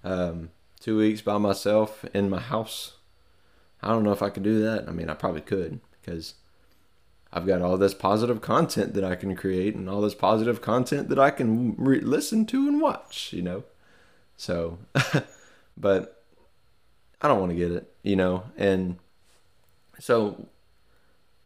Um, 0.04 0.50
two 0.80 0.96
weeks 0.96 1.20
by 1.20 1.38
myself 1.38 2.04
in 2.14 2.30
my 2.30 2.40
house. 2.40 2.94
I 3.82 3.88
don't 3.88 4.02
know 4.02 4.12
if 4.12 4.22
I 4.22 4.30
could 4.30 4.42
do 4.42 4.60
that. 4.62 4.88
I 4.88 4.92
mean, 4.92 5.10
I 5.10 5.14
probably 5.14 5.40
could 5.40 5.80
because 6.00 6.34
I've 7.32 7.46
got 7.46 7.62
all 7.62 7.76
this 7.76 7.94
positive 7.94 8.40
content 8.40 8.94
that 8.94 9.04
I 9.04 9.14
can 9.14 9.36
create 9.36 9.74
and 9.74 9.88
all 9.88 10.00
this 10.00 10.14
positive 10.14 10.60
content 10.60 11.08
that 11.08 11.18
I 11.18 11.30
can 11.30 11.74
re- 11.76 12.00
listen 12.00 12.46
to 12.46 12.68
and 12.68 12.80
watch, 12.80 13.32
you 13.32 13.42
know. 13.42 13.64
So, 14.36 14.78
but 15.76 16.24
I 17.20 17.28
don't 17.28 17.40
want 17.40 17.52
to 17.52 17.58
get 17.58 17.70
it, 17.70 17.92
you 18.02 18.16
know. 18.16 18.44
And 18.56 18.98
so 19.98 20.48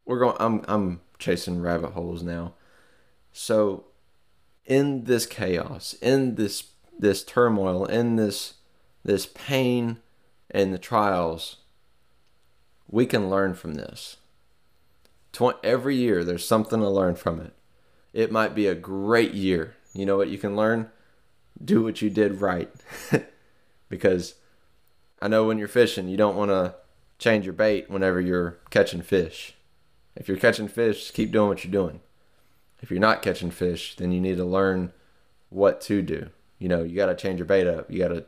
we're 0.04 0.20
going 0.20 0.36
I'm 0.38 0.64
I'm 0.68 1.00
chasing 1.18 1.60
rabbit 1.60 1.92
holes 1.92 2.22
now. 2.22 2.54
So 3.32 3.84
in 4.66 5.04
this 5.04 5.26
chaos, 5.26 5.94
in 6.00 6.37
this 6.37 6.71
this 6.99 7.25
turmoil, 7.25 7.85
in 7.87 8.16
this 8.16 8.54
this 9.04 9.26
pain 9.26 9.99
and 10.50 10.73
the 10.73 10.78
trials, 10.78 11.59
we 12.88 13.04
can 13.06 13.28
learn 13.28 13.54
from 13.54 13.75
this 13.75 14.16
every 15.64 15.97
year 15.97 16.23
there's 16.23 16.47
something 16.47 16.80
to 16.80 16.88
learn 16.88 17.16
from 17.16 17.40
it. 17.40 17.52
It 18.12 18.30
might 18.30 18.54
be 18.54 18.66
a 18.66 18.75
great 18.75 19.35
year. 19.35 19.75
You 19.92 20.06
know 20.06 20.16
what 20.16 20.28
you 20.28 20.38
can 20.38 20.54
learn? 20.54 20.90
Do 21.62 21.83
what 21.83 22.00
you 22.02 22.11
did 22.11 22.40
right. 22.40 22.71
because 23.88 24.35
I 25.21 25.28
know 25.28 25.44
when 25.44 25.59
you're 25.59 25.68
fishing, 25.68 26.09
you 26.09 26.16
don't 26.16 26.37
want 26.37 26.50
to 26.50 26.75
change 27.18 27.44
your 27.44 27.54
bait 27.54 27.90
whenever 27.90 28.21
you're 28.21 28.59
catching 28.71 29.02
fish. 29.02 29.54
If 30.14 30.28
you're 30.28 30.37
catching 30.37 30.68
fish, 30.68 31.11
keep 31.11 31.33
doing 31.33 31.49
what 31.49 31.64
you're 31.64 31.73
doing. 31.73 32.00
If 32.85 32.91
you're 32.91 33.00
not 33.00 33.23
catching 33.23 33.50
fish, 33.50 33.97
then 33.97 34.12
you 34.12 34.21
need 34.21 34.37
to 34.37 34.45
learn 34.45 34.93
what 35.49 35.81
to 35.81 36.03
do. 36.03 36.29
You 36.59 36.69
know, 36.69 36.83
you 36.83 36.95
got 36.95 37.07
to 37.07 37.14
change 37.14 37.38
your 37.38 37.47
bait 37.47 37.67
up. 37.67 37.91
You 37.91 37.99
got 37.99 38.09
to 38.09 38.26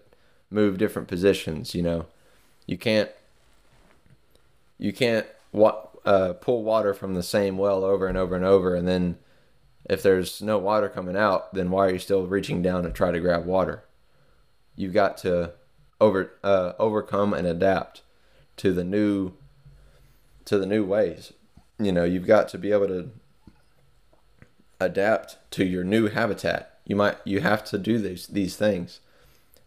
move 0.48 0.78
different 0.78 1.08
positions, 1.08 1.74
you 1.74 1.82
know. 1.82 2.06
You 2.64 2.78
can't 2.78 3.10
you 4.78 4.94
can't 4.94 5.26
uh, 6.06 6.32
pull 6.40 6.64
water 6.64 6.94
from 6.94 7.12
the 7.12 7.22
same 7.22 7.58
well 7.58 7.84
over 7.84 8.06
and 8.06 8.16
over 8.16 8.34
and 8.34 8.46
over, 8.46 8.74
and 8.74 8.88
then 8.88 9.18
if 9.84 10.02
there's 10.02 10.40
no 10.40 10.56
water 10.56 10.88
coming 10.88 11.18
out, 11.18 11.52
then 11.52 11.70
why 11.70 11.88
are 11.88 11.92
you 11.92 11.98
still 11.98 12.26
reaching 12.26 12.62
down 12.62 12.82
to 12.84 12.90
try 12.90 13.10
to 13.10 13.20
grab 13.20 13.44
water? 13.44 13.84
You've 14.74 14.94
got 14.94 15.18
to 15.18 15.52
over 16.00 16.32
uh, 16.42 16.72
overcome 16.78 17.34
and 17.34 17.46
adapt 17.46 18.00
to 18.56 18.72
the 18.72 18.84
new 18.84 19.34
to 20.46 20.56
the 20.56 20.64
new 20.64 20.82
ways. 20.82 21.34
You 21.78 21.92
know, 21.92 22.04
you've 22.04 22.26
got 22.26 22.48
to 22.48 22.58
be 22.58 22.72
able 22.72 22.88
to 22.88 23.10
adapt 24.80 25.38
to 25.52 25.64
your 25.64 25.84
new 25.84 26.08
habitat. 26.08 26.78
You 26.84 26.96
might 26.96 27.16
you 27.24 27.40
have 27.40 27.64
to 27.66 27.78
do 27.78 27.98
these 27.98 28.26
these 28.26 28.56
things. 28.56 29.00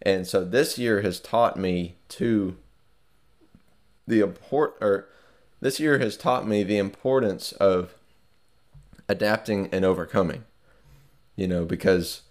And 0.01 0.25
so 0.25 0.45
this 0.45 0.77
year 0.77 1.01
has 1.01 1.19
taught 1.19 1.57
me 1.57 1.97
to 2.09 2.57
the 4.07 4.21
import 4.21 4.77
or 4.81 5.09
this 5.61 5.79
year 5.79 5.99
has 5.99 6.15
taught 6.15 6.47
me 6.47 6.63
the 6.63 6.77
importance 6.77 7.51
of 7.53 7.95
adapting 9.07 9.67
and 9.71 9.83
overcoming. 9.83 10.45
You 11.35 11.47
know, 11.47 11.65
because 11.65 12.21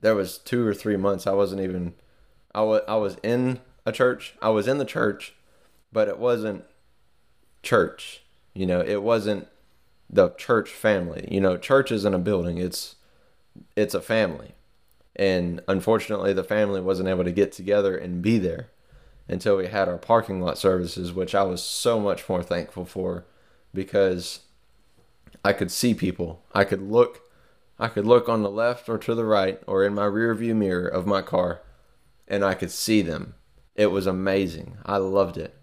there 0.00 0.14
was 0.14 0.38
two 0.38 0.66
or 0.66 0.74
three 0.74 0.96
months 0.96 1.26
I 1.26 1.32
wasn't 1.32 1.62
even 1.62 1.94
I 2.54 2.62
was 2.62 2.82
I 2.88 2.96
was 2.96 3.16
in 3.22 3.60
a 3.84 3.92
church. 3.92 4.34
I 4.40 4.48
was 4.50 4.68
in 4.68 4.78
the 4.78 4.84
church, 4.84 5.34
but 5.92 6.08
it 6.08 6.18
wasn't 6.18 6.64
church. 7.62 8.22
You 8.54 8.66
know, 8.66 8.80
it 8.80 9.02
wasn't 9.02 9.48
the 10.10 10.30
church 10.30 10.70
family. 10.70 11.28
You 11.30 11.40
know, 11.40 11.56
church 11.56 11.90
isn't 11.92 12.14
a 12.14 12.18
building. 12.18 12.58
It's 12.58 12.96
it's 13.76 13.94
a 13.94 14.00
family. 14.00 14.54
And 15.16 15.62
unfortunately, 15.68 16.32
the 16.32 16.44
family 16.44 16.80
wasn't 16.80 17.08
able 17.08 17.24
to 17.24 17.32
get 17.32 17.52
together 17.52 17.96
and 17.96 18.22
be 18.22 18.38
there 18.38 18.68
until 19.28 19.56
we 19.56 19.68
had 19.68 19.88
our 19.88 19.96
parking 19.96 20.40
lot 20.40 20.58
services, 20.58 21.12
which 21.12 21.34
I 21.34 21.44
was 21.44 21.62
so 21.62 22.00
much 22.00 22.28
more 22.28 22.42
thankful 22.42 22.84
for 22.84 23.24
because 23.72 24.40
I 25.44 25.52
could 25.52 25.70
see 25.70 25.94
people. 25.94 26.42
I 26.52 26.64
could 26.64 26.82
look 26.82 27.20
I 27.78 27.88
could 27.88 28.06
look 28.06 28.28
on 28.28 28.42
the 28.42 28.50
left 28.50 28.88
or 28.88 28.98
to 28.98 29.14
the 29.14 29.24
right 29.24 29.60
or 29.66 29.84
in 29.84 29.94
my 29.94 30.04
rear 30.04 30.32
view 30.34 30.54
mirror 30.54 30.86
of 30.86 31.06
my 31.06 31.22
car 31.22 31.60
and 32.28 32.44
I 32.44 32.54
could 32.54 32.70
see 32.70 33.02
them. 33.02 33.34
It 33.74 33.86
was 33.86 34.06
amazing. 34.06 34.78
I 34.86 34.98
loved 34.98 35.36
it 35.36 35.56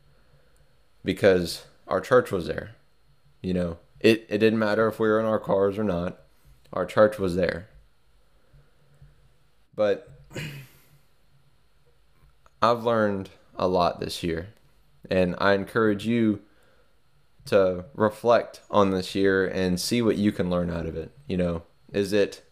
because 1.05 1.63
our 1.88 2.01
church 2.01 2.31
was 2.31 2.48
there. 2.48 2.75
You 3.41 3.53
know, 3.53 3.77
it, 4.03 4.25
it 4.29 4.38
didn't 4.39 4.60
matter 4.60 4.88
if 4.88 5.00
we 5.00 5.08
were 5.08 5.20
in 5.20 5.25
our 5.25 5.39
cars 5.39 5.77
or 5.77 5.84
not. 5.84 6.20
Our 6.74 6.86
church 6.86 7.20
was 7.20 7.36
there. 7.36 7.67
But 9.75 10.10
I've 12.62 12.84
learned 12.84 13.29
a 13.55 13.67
lot 13.67 14.00
this 14.00 14.24
year. 14.24 14.50
And 15.10 15.36
I 15.39 15.53
encourage 15.53 16.05
you 16.05 16.41
to 17.46 17.86
reflect 17.96 18.62
on 18.70 18.91
this 18.91 19.15
year 19.15 19.48
and 19.48 19.79
see 19.79 20.01
what 20.01 20.17
you 20.17 20.31
can 20.31 20.50
learn 20.50 20.70
out 20.70 20.86
of 20.86 20.96
it. 20.96 21.12
You 21.27 21.38
know, 21.38 21.63
is 21.91 22.13
it 22.13 22.43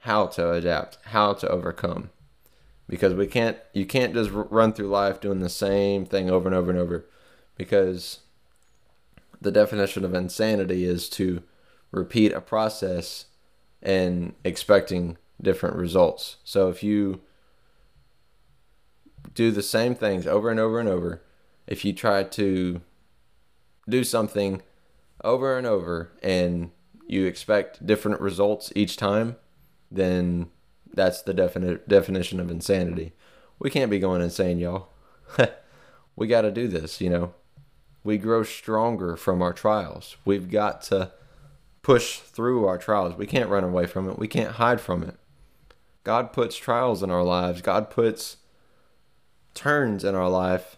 how 0.00 0.26
to 0.28 0.52
adapt, 0.52 0.98
how 1.06 1.32
to 1.34 1.48
overcome? 1.48 2.10
Because 2.88 3.14
we 3.14 3.26
can't, 3.26 3.56
you 3.72 3.86
can't 3.86 4.14
just 4.14 4.30
run 4.32 4.72
through 4.72 4.88
life 4.88 5.20
doing 5.20 5.40
the 5.40 5.48
same 5.48 6.04
thing 6.04 6.30
over 6.30 6.46
and 6.46 6.54
over 6.54 6.70
and 6.70 6.78
over. 6.78 7.06
Because 7.56 8.20
the 9.44 9.52
definition 9.52 10.04
of 10.04 10.14
insanity 10.14 10.84
is 10.84 11.08
to 11.10 11.42
repeat 11.92 12.32
a 12.32 12.40
process 12.40 13.26
and 13.82 14.34
expecting 14.42 15.16
different 15.40 15.76
results. 15.76 16.36
So 16.42 16.68
if 16.68 16.82
you 16.82 17.20
do 19.34 19.50
the 19.50 19.62
same 19.62 19.94
things 19.94 20.26
over 20.26 20.50
and 20.50 20.58
over 20.58 20.80
and 20.80 20.88
over, 20.88 21.22
if 21.66 21.84
you 21.84 21.92
try 21.92 22.24
to 22.24 22.80
do 23.88 24.02
something 24.02 24.62
over 25.22 25.56
and 25.56 25.66
over 25.66 26.12
and 26.22 26.70
you 27.06 27.26
expect 27.26 27.86
different 27.86 28.20
results 28.20 28.72
each 28.74 28.96
time, 28.96 29.36
then 29.90 30.50
that's 30.92 31.22
the 31.22 31.34
definite 31.34 31.88
definition 31.88 32.40
of 32.40 32.50
insanity. 32.50 33.12
We 33.58 33.70
can't 33.70 33.90
be 33.90 33.98
going 33.98 34.22
insane, 34.22 34.58
y'all. 34.58 34.88
we 36.16 36.26
got 36.26 36.42
to 36.42 36.50
do 36.50 36.68
this, 36.68 37.00
you 37.00 37.10
know. 37.10 37.34
We 38.04 38.18
grow 38.18 38.44
stronger 38.44 39.16
from 39.16 39.42
our 39.42 39.52
trials. 39.52 40.16
We've 40.24 40.50
got 40.50 40.82
to 40.82 41.12
push 41.82 42.18
through 42.18 42.66
our 42.66 42.78
trials. 42.78 43.16
We 43.16 43.26
can't 43.26 43.50
run 43.50 43.64
away 43.64 43.86
from 43.86 44.08
it. 44.08 44.18
We 44.18 44.28
can't 44.28 44.52
hide 44.52 44.80
from 44.80 45.02
it. 45.02 45.16
God 46.04 46.32
puts 46.32 46.56
trials 46.56 47.02
in 47.02 47.10
our 47.10 47.24
lives. 47.24 47.62
God 47.62 47.90
puts 47.90 48.36
turns 49.54 50.04
in 50.04 50.14
our 50.14 50.28
life 50.28 50.76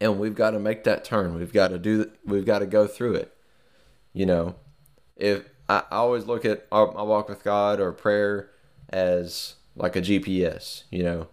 and 0.00 0.18
we've 0.18 0.34
got 0.34 0.50
to 0.50 0.58
make 0.58 0.84
that 0.84 1.04
turn 1.04 1.34
we've 1.34 1.52
got 1.52 1.68
to 1.68 1.78
do 1.78 2.10
we've 2.24 2.44
got 2.44 2.58
to 2.58 2.66
go 2.66 2.86
through 2.86 3.14
it 3.14 3.34
you 4.12 4.26
know 4.26 4.54
if 5.16 5.48
i, 5.68 5.78
I 5.90 5.96
always 5.96 6.26
look 6.26 6.44
at 6.44 6.66
our, 6.70 6.92
my 6.92 7.02
walk 7.02 7.28
with 7.28 7.44
god 7.44 7.80
or 7.80 7.92
prayer 7.92 8.50
as 8.90 9.54
like 9.76 9.96
a 9.96 10.02
gps 10.02 10.82
you 10.90 11.02
know 11.02 11.28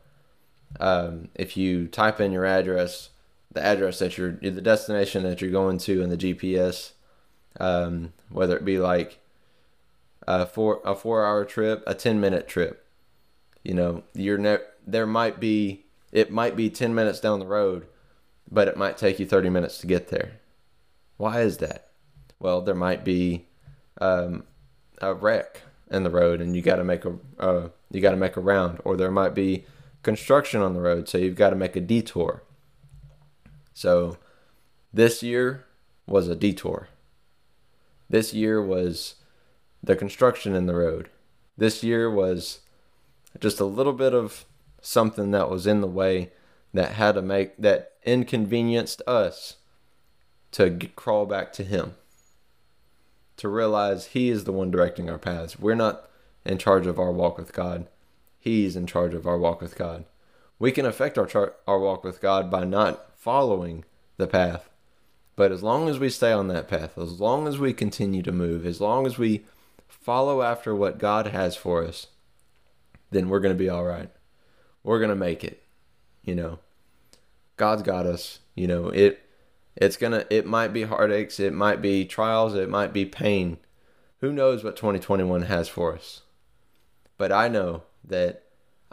um, 0.77 1.29
if 1.35 1.55
you 1.55 1.87
type 1.87 2.19
in 2.19 2.33
your 2.33 2.45
address 2.45 3.09
the 3.55 3.63
address 3.63 3.99
that 3.99 4.17
you're 4.17 4.33
the 4.33 4.61
destination 4.61 5.23
that 5.23 5.41
you're 5.41 5.51
going 5.51 5.77
to 5.77 6.01
in 6.01 6.09
the 6.09 6.17
gps 6.17 6.91
um, 7.59 8.13
whether 8.29 8.55
it 8.57 8.65
be 8.65 8.77
like 8.77 9.19
a 10.27 10.45
four 10.45 10.81
a 10.85 10.93
four 10.95 11.25
hour 11.25 11.43
trip 11.43 11.83
a 11.87 11.95
10 11.95 12.19
minute 12.19 12.47
trip 12.47 12.85
you 13.63 13.73
know 13.73 14.03
you're 14.13 14.37
ne- 14.37 14.57
there 14.85 15.07
might 15.07 15.39
be 15.39 15.85
it 16.15 16.31
might 16.31 16.55
be 16.55 16.69
10 16.69 16.95
minutes 16.95 17.19
down 17.19 17.39
the 17.39 17.45
road, 17.45 17.87
but 18.49 18.69
it 18.69 18.77
might 18.77 18.97
take 18.97 19.19
you 19.19 19.25
30 19.25 19.49
minutes 19.49 19.79
to 19.79 19.87
get 19.87 20.07
there. 20.07 20.39
Why 21.17 21.41
is 21.41 21.57
that? 21.57 21.89
Well, 22.39 22.61
there 22.61 22.73
might 22.73 23.03
be 23.03 23.47
um, 23.99 24.45
a 25.01 25.13
wreck 25.13 25.63
in 25.91 26.03
the 26.03 26.09
road, 26.09 26.39
and 26.39 26.55
you 26.55 26.61
got 26.61 26.77
to 26.77 26.85
make 26.85 27.03
a 27.03 27.17
uh, 27.37 27.67
you 27.91 27.99
got 27.99 28.11
to 28.11 28.17
make 28.17 28.37
a 28.37 28.41
round, 28.41 28.79
or 28.85 28.95
there 28.95 29.11
might 29.11 29.35
be 29.35 29.65
construction 30.03 30.61
on 30.61 30.73
the 30.73 30.79
road, 30.79 31.09
so 31.09 31.17
you've 31.17 31.35
got 31.35 31.49
to 31.49 31.55
make 31.57 31.75
a 31.75 31.81
detour. 31.81 32.43
So, 33.75 34.17
this 34.93 35.21
year 35.21 35.65
was 36.07 36.29
a 36.29 36.35
detour. 36.35 36.87
This 38.09 38.33
year 38.33 38.61
was 38.61 39.15
the 39.83 39.97
construction 39.97 40.55
in 40.55 40.65
the 40.65 40.73
road. 40.75 41.09
This 41.57 41.83
year 41.83 42.09
was 42.09 42.61
just 43.39 43.59
a 43.59 43.65
little 43.65 43.91
bit 43.91 44.13
of 44.13 44.45
something 44.81 45.31
that 45.31 45.49
was 45.49 45.67
in 45.67 45.81
the 45.81 45.87
way 45.87 46.31
that 46.73 46.93
had 46.93 47.15
to 47.15 47.21
make 47.21 47.57
that 47.57 47.91
inconvenienced 48.05 49.01
us 49.05 49.57
to 50.53 50.69
get, 50.69 50.95
crawl 50.95 51.25
back 51.25 51.51
to 51.53 51.63
him. 51.63 51.95
to 53.35 53.49
realize 53.49 54.07
He 54.07 54.29
is 54.29 54.45
the 54.45 54.53
one 54.53 54.71
directing 54.71 55.09
our 55.09 55.17
paths. 55.17 55.59
We're 55.59 55.75
not 55.75 56.09
in 56.45 56.57
charge 56.57 56.87
of 56.87 56.97
our 56.97 57.11
walk 57.11 57.37
with 57.37 57.51
God, 57.51 57.87
He's 58.39 58.77
in 58.77 58.87
charge 58.87 59.13
of 59.13 59.27
our 59.27 59.37
walk 59.37 59.59
with 59.59 59.75
God. 59.75 60.05
We 60.59 60.71
can 60.71 60.85
affect 60.85 61.17
our, 61.17 61.53
our 61.67 61.79
walk 61.79 62.03
with 62.03 62.21
God 62.21 62.49
by 62.49 62.63
not 62.63 63.11
following 63.17 63.83
the 64.17 64.27
path. 64.27 64.69
But 65.35 65.51
as 65.51 65.63
long 65.63 65.89
as 65.89 65.99
we 65.99 66.09
stay 66.09 66.31
on 66.31 66.47
that 66.47 66.67
path, 66.67 66.97
as 66.97 67.19
long 67.19 67.47
as 67.47 67.57
we 67.57 67.73
continue 67.73 68.21
to 68.23 68.31
move, 68.31 68.65
as 68.65 68.79
long 68.79 69.05
as 69.05 69.17
we 69.17 69.43
follow 69.87 70.41
after 70.41 70.73
what 70.73 70.97
God 70.97 71.27
has 71.27 71.55
for 71.55 71.83
us, 71.83 72.07
then 73.11 73.27
we're 73.27 73.41
going 73.41 73.53
to 73.53 73.63
be 73.63 73.69
all 73.69 73.83
right. 73.83 74.09
We're 74.83 74.99
going 74.99 75.09
to 75.09 75.15
make 75.15 75.43
it. 75.43 75.63
You 76.23 76.35
know, 76.35 76.59
God's 77.57 77.81
got 77.81 78.05
us. 78.05 78.39
You 78.55 78.67
know, 78.67 78.89
it 78.89 79.21
it's 79.75 79.97
going 79.97 80.13
to 80.13 80.33
it 80.33 80.45
might 80.45 80.71
be 80.73 80.83
heartaches, 80.83 81.39
it 81.39 81.53
might 81.53 81.81
be 81.81 82.05
trials, 82.05 82.55
it 82.55 82.69
might 82.69 82.93
be 82.93 83.05
pain. 83.05 83.57
Who 84.21 84.31
knows 84.31 84.63
what 84.63 84.77
2021 84.77 85.43
has 85.43 85.67
for 85.67 85.93
us? 85.93 86.21
But 87.17 87.31
I 87.31 87.47
know 87.47 87.83
that 88.03 88.44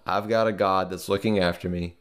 I've 0.06 0.28
got 0.28 0.46
a 0.46 0.52
God 0.52 0.90
that's 0.90 1.08
looking 1.08 1.38
after 1.38 1.68
me 1.68 1.96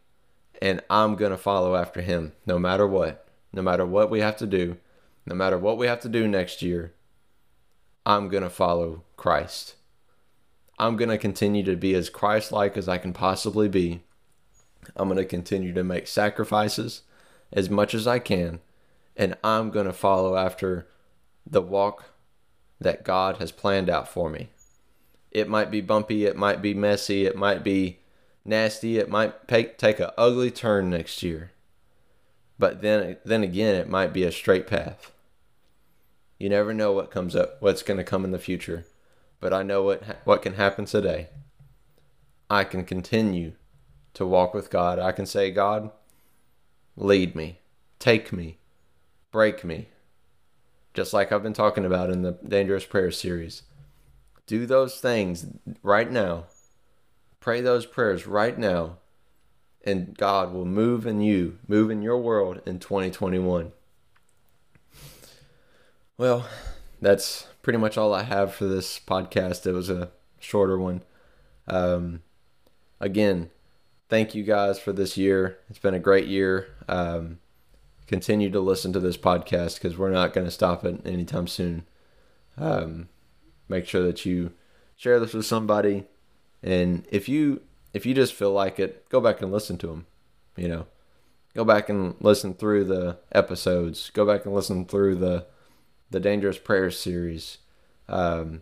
and 0.61 0.81
I'm 0.89 1.15
going 1.15 1.31
to 1.31 1.37
follow 1.37 1.75
after 1.75 2.01
him 2.01 2.33
no 2.45 2.59
matter 2.59 2.85
what. 2.85 3.27
No 3.53 3.61
matter 3.61 3.85
what 3.85 4.09
we 4.09 4.21
have 4.21 4.37
to 4.37 4.47
do, 4.47 4.77
no 5.25 5.35
matter 5.35 5.57
what 5.57 5.77
we 5.77 5.87
have 5.87 5.99
to 6.01 6.09
do 6.09 6.27
next 6.27 6.61
year, 6.61 6.93
I'm 8.05 8.29
going 8.29 8.43
to 8.43 8.49
follow 8.49 9.03
Christ. 9.17 9.75
I'm 10.79 10.95
going 10.95 11.09
to 11.09 11.17
continue 11.17 11.63
to 11.63 11.75
be 11.75 11.93
as 11.93 12.09
Christ 12.09 12.51
like 12.51 12.77
as 12.77 12.87
I 12.87 12.97
can 12.97 13.13
possibly 13.13 13.67
be. 13.67 14.03
I'm 14.95 15.09
going 15.09 15.17
to 15.17 15.25
continue 15.25 15.73
to 15.73 15.83
make 15.83 16.07
sacrifices 16.07 17.01
as 17.51 17.69
much 17.69 17.93
as 17.93 18.07
I 18.07 18.19
can, 18.19 18.61
and 19.15 19.35
I'm 19.43 19.69
going 19.69 19.85
to 19.85 19.93
follow 19.93 20.35
after 20.35 20.87
the 21.45 21.61
walk 21.61 22.05
that 22.79 23.03
God 23.03 23.37
has 23.37 23.51
planned 23.51 23.89
out 23.89 24.07
for 24.07 24.29
me. 24.29 24.49
It 25.31 25.47
might 25.47 25.71
be 25.71 25.81
bumpy, 25.81 26.25
it 26.25 26.35
might 26.35 26.61
be 26.61 26.73
messy, 26.73 27.25
it 27.25 27.35
might 27.35 27.63
be 27.63 27.99
nasty, 28.43 28.97
it 28.97 29.09
might 29.09 29.47
take, 29.47 29.77
take 29.77 29.99
an 29.99 30.09
ugly 30.17 30.51
turn 30.51 30.89
next 30.89 31.23
year. 31.23 31.51
But 32.59 32.81
then 32.81 33.17
then 33.25 33.41
again, 33.41 33.73
it 33.73 33.89
might 33.89 34.13
be 34.13 34.23
a 34.23 34.31
straight 34.31 34.67
path. 34.67 35.11
You 36.37 36.49
never 36.49 36.75
know 36.75 36.91
what 36.91 37.09
comes 37.09 37.35
up, 37.35 37.57
what's 37.59 37.81
going 37.81 37.97
to 37.97 38.03
come 38.03 38.23
in 38.23 38.31
the 38.31 38.37
future. 38.37 38.85
But 39.39 39.51
I 39.51 39.63
know 39.63 39.81
what 39.81 40.03
what 40.25 40.43
can 40.43 40.53
happen 40.53 40.85
today. 40.85 41.29
I 42.51 42.63
can 42.63 42.83
continue 42.83 43.53
to 44.13 44.27
walk 44.27 44.53
with 44.53 44.69
God. 44.69 44.99
I 44.99 45.11
can 45.11 45.25
say, 45.25 45.49
God, 45.49 45.89
lead 46.95 47.35
me, 47.35 47.59
take 47.97 48.31
me, 48.31 48.59
break 49.31 49.63
me. 49.63 49.87
Just 50.93 51.13
like 51.13 51.31
I've 51.31 51.41
been 51.41 51.53
talking 51.53 51.85
about 51.85 52.09
in 52.09 52.21
the 52.21 52.37
Dangerous 52.47 52.85
Prayer 52.85 53.09
series. 53.09 53.63
Do 54.45 54.65
those 54.65 54.99
things 54.99 55.45
right 55.83 56.11
now. 56.11 56.45
Pray 57.39 57.61
those 57.61 57.85
prayers 57.85 58.27
right 58.27 58.57
now 58.57 58.97
and 59.83 60.15
God 60.17 60.53
will 60.53 60.65
move 60.65 61.05
in 61.05 61.21
you, 61.21 61.57
move 61.67 61.89
in 61.89 62.01
your 62.01 62.17
world 62.17 62.61
in 62.65 62.79
2021. 62.79 63.71
Well, 66.17 66.47
that's 67.01 67.47
pretty 67.63 67.79
much 67.79 67.97
all 67.97 68.13
I 68.13 68.23
have 68.23 68.53
for 68.53 68.65
this 68.65 68.99
podcast. 68.99 69.65
It 69.65 69.71
was 69.71 69.89
a 69.89 70.11
shorter 70.39 70.77
one. 70.77 71.03
Um, 71.67 72.21
again, 72.99 73.49
thank 74.07 74.35
you 74.35 74.43
guys 74.43 74.79
for 74.79 74.93
this 74.93 75.17
year. 75.17 75.57
It's 75.69 75.79
been 75.79 75.95
a 75.95 75.99
great 75.99 76.27
year. 76.27 76.67
Um, 76.87 77.39
continue 78.05 78.51
to 78.51 78.59
listen 78.59 78.93
to 78.93 78.99
this 78.99 79.17
podcast 79.17 79.75
because 79.75 79.97
we're 79.97 80.11
not 80.11 80.33
going 80.33 80.45
to 80.45 80.51
stop 80.51 80.85
it 80.85 81.01
anytime 81.05 81.47
soon. 81.47 81.87
Um, 82.55 83.09
make 83.71 83.87
sure 83.87 84.03
that 84.03 84.25
you 84.25 84.51
share 84.95 85.19
this 85.19 85.33
with 85.33 85.45
somebody. 85.45 86.03
And 86.61 87.05
if 87.09 87.27
you 87.27 87.61
if 87.93 88.05
you 88.05 88.13
just 88.13 88.33
feel 88.33 88.51
like 88.51 88.79
it, 88.79 89.09
go 89.09 89.19
back 89.19 89.41
and 89.41 89.51
listen 89.51 89.77
to 89.79 89.87
them. 89.87 90.05
You 90.55 90.67
know, 90.67 90.85
go 91.55 91.65
back 91.65 91.89
and 91.89 92.15
listen 92.19 92.53
through 92.53 92.83
the 92.85 93.17
episodes. 93.31 94.11
Go 94.13 94.25
back 94.25 94.45
and 94.45 94.53
listen 94.53 94.85
through 94.85 95.15
the 95.15 95.47
the 96.11 96.19
Dangerous 96.19 96.59
Prayers 96.59 96.99
series. 96.99 97.57
Um, 98.07 98.61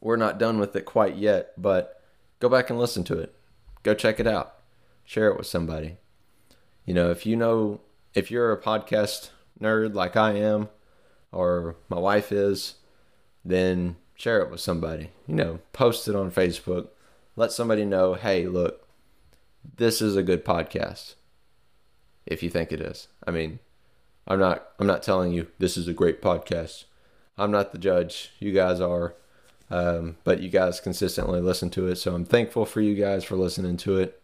we're 0.00 0.16
not 0.16 0.38
done 0.38 0.58
with 0.58 0.74
it 0.76 0.84
quite 0.84 1.16
yet, 1.16 1.52
but 1.56 2.02
go 2.40 2.48
back 2.48 2.68
and 2.68 2.78
listen 2.78 3.04
to 3.04 3.18
it. 3.18 3.34
Go 3.82 3.94
check 3.94 4.18
it 4.18 4.26
out. 4.26 4.56
Share 5.04 5.28
it 5.28 5.38
with 5.38 5.46
somebody. 5.46 5.96
You 6.84 6.94
know, 6.94 7.10
if 7.10 7.24
you 7.24 7.36
know 7.36 7.80
if 8.14 8.30
you're 8.30 8.52
a 8.52 8.60
podcast 8.60 9.30
nerd 9.60 9.94
like 9.94 10.16
I 10.16 10.32
am, 10.32 10.68
or 11.32 11.76
my 11.88 11.98
wife 11.98 12.32
is, 12.32 12.74
then 13.44 13.96
share 14.20 14.40
it 14.42 14.50
with 14.50 14.60
somebody. 14.60 15.10
You 15.26 15.34
know, 15.34 15.58
post 15.72 16.08
it 16.08 16.14
on 16.14 16.30
Facebook 16.30 16.88
let 17.36 17.52
somebody 17.52 17.86
know, 17.86 18.14
hey, 18.14 18.46
look, 18.46 18.86
this 19.76 20.02
is 20.02 20.14
a 20.14 20.22
good 20.22 20.44
podcast. 20.44 21.14
If 22.26 22.42
you 22.42 22.50
think 22.50 22.70
it 22.70 22.82
is. 22.82 23.08
I 23.26 23.30
mean, 23.30 23.60
I'm 24.28 24.38
not 24.38 24.68
I'm 24.78 24.86
not 24.86 25.02
telling 25.02 25.32
you 25.32 25.48
this 25.58 25.76
is 25.76 25.88
a 25.88 25.94
great 25.94 26.20
podcast. 26.20 26.84
I'm 27.38 27.50
not 27.50 27.72
the 27.72 27.78
judge. 27.78 28.32
You 28.38 28.52
guys 28.52 28.80
are. 28.80 29.14
Um, 29.70 30.16
but 30.24 30.40
you 30.40 30.48
guys 30.48 30.80
consistently 30.80 31.40
listen 31.40 31.70
to 31.70 31.86
it, 31.86 31.94
so 31.94 32.12
I'm 32.12 32.24
thankful 32.24 32.66
for 32.66 32.80
you 32.80 32.96
guys 32.96 33.22
for 33.22 33.36
listening 33.36 33.76
to 33.78 33.98
it. 33.98 34.20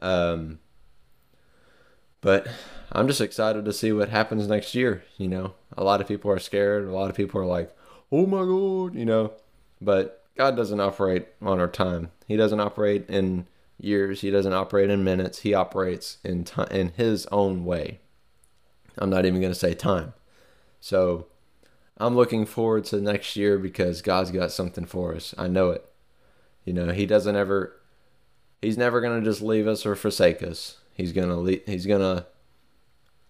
Um, 0.00 0.58
but 2.20 2.48
I'm 2.90 3.06
just 3.06 3.20
excited 3.20 3.64
to 3.64 3.72
see 3.72 3.92
what 3.92 4.08
happens 4.08 4.48
next 4.48 4.74
year. 4.74 5.04
You 5.16 5.28
know, 5.28 5.54
a 5.78 5.84
lot 5.84 6.00
of 6.00 6.08
people 6.08 6.28
are 6.32 6.40
scared. 6.40 6.88
A 6.88 6.92
lot 6.92 7.08
of 7.08 7.14
people 7.14 7.40
are 7.40 7.46
like, 7.46 7.72
"Oh 8.12 8.26
my 8.26 8.44
god," 8.44 8.94
you 8.94 9.04
know. 9.04 9.32
But 9.80 10.24
God 10.36 10.56
doesn't 10.56 10.80
operate 10.80 11.28
on 11.42 11.60
our 11.60 11.68
time. 11.68 12.10
He 12.26 12.36
doesn't 12.36 12.60
operate 12.60 13.08
in 13.08 13.46
years. 13.78 14.20
He 14.20 14.30
doesn't 14.30 14.52
operate 14.52 14.90
in 14.90 15.04
minutes. 15.04 15.40
He 15.40 15.54
operates 15.54 16.18
in 16.24 16.44
time 16.44 16.68
in 16.70 16.92
His 16.96 17.26
own 17.26 17.64
way. 17.64 18.00
I'm 18.98 19.10
not 19.10 19.24
even 19.24 19.40
going 19.40 19.52
to 19.52 19.58
say 19.58 19.74
time. 19.74 20.12
So 20.80 21.26
I'm 21.96 22.16
looking 22.16 22.46
forward 22.46 22.84
to 22.86 23.00
next 23.00 23.36
year 23.36 23.58
because 23.58 24.02
God's 24.02 24.30
got 24.30 24.52
something 24.52 24.84
for 24.84 25.14
us. 25.14 25.34
I 25.38 25.48
know 25.48 25.70
it. 25.70 25.84
You 26.64 26.72
know, 26.72 26.92
He 26.92 27.06
doesn't 27.06 27.36
ever. 27.36 27.76
He's 28.60 28.78
never 28.78 29.00
going 29.00 29.20
to 29.20 29.30
just 29.30 29.42
leave 29.42 29.66
us 29.66 29.86
or 29.86 29.94
forsake 29.94 30.42
us. 30.42 30.78
He's 30.94 31.12
gonna 31.12 31.38
le- 31.38 31.64
He's 31.64 31.86
gonna 31.86 32.26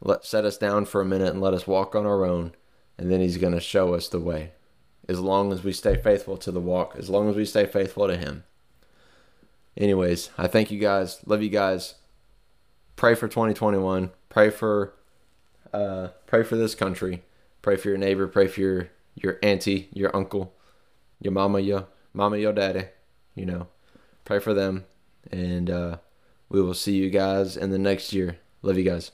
let 0.00 0.24
set 0.24 0.44
us 0.44 0.58
down 0.58 0.86
for 0.86 1.00
a 1.00 1.04
minute 1.04 1.32
and 1.32 1.40
let 1.40 1.54
us 1.54 1.68
walk 1.68 1.94
on 1.94 2.04
our 2.04 2.24
own, 2.24 2.52
and 2.98 3.10
then 3.10 3.20
He's 3.20 3.36
gonna 3.36 3.60
show 3.60 3.94
us 3.94 4.08
the 4.08 4.18
way 4.18 4.52
as 5.08 5.18
long 5.18 5.52
as 5.52 5.64
we 5.64 5.72
stay 5.72 5.96
faithful 5.96 6.36
to 6.38 6.52
the 6.52 6.60
walk, 6.60 6.94
as 6.96 7.10
long 7.10 7.28
as 7.28 7.36
we 7.36 7.44
stay 7.44 7.66
faithful 7.66 8.06
to 8.06 8.16
Him. 8.16 8.44
Anyways, 9.76 10.30
I 10.36 10.46
thank 10.46 10.70
you 10.70 10.78
guys. 10.78 11.20
Love 11.26 11.42
you 11.42 11.48
guys. 11.48 11.94
Pray 12.96 13.14
for 13.14 13.28
2021. 13.28 14.10
Pray 14.28 14.50
for 14.50 14.94
uh, 15.72 16.08
pray 16.26 16.42
for 16.42 16.56
this 16.56 16.74
country. 16.74 17.22
Pray 17.62 17.76
for 17.76 17.88
your 17.88 17.98
neighbor. 17.98 18.26
Pray 18.26 18.46
for 18.46 18.60
your 18.60 18.90
your 19.14 19.38
auntie, 19.42 19.88
your 19.92 20.14
uncle, 20.14 20.54
your 21.20 21.32
mama, 21.32 21.60
your 21.60 21.86
mama, 22.12 22.38
your 22.38 22.52
daddy. 22.52 22.84
You 23.34 23.46
know, 23.46 23.66
pray 24.24 24.38
for 24.38 24.54
them, 24.54 24.84
and 25.30 25.70
uh, 25.70 25.96
we 26.48 26.60
will 26.60 26.74
see 26.74 26.96
you 26.96 27.10
guys 27.10 27.56
in 27.56 27.70
the 27.70 27.78
next 27.78 28.12
year. 28.12 28.38
Love 28.62 28.76
you 28.76 28.84
guys. 28.84 29.12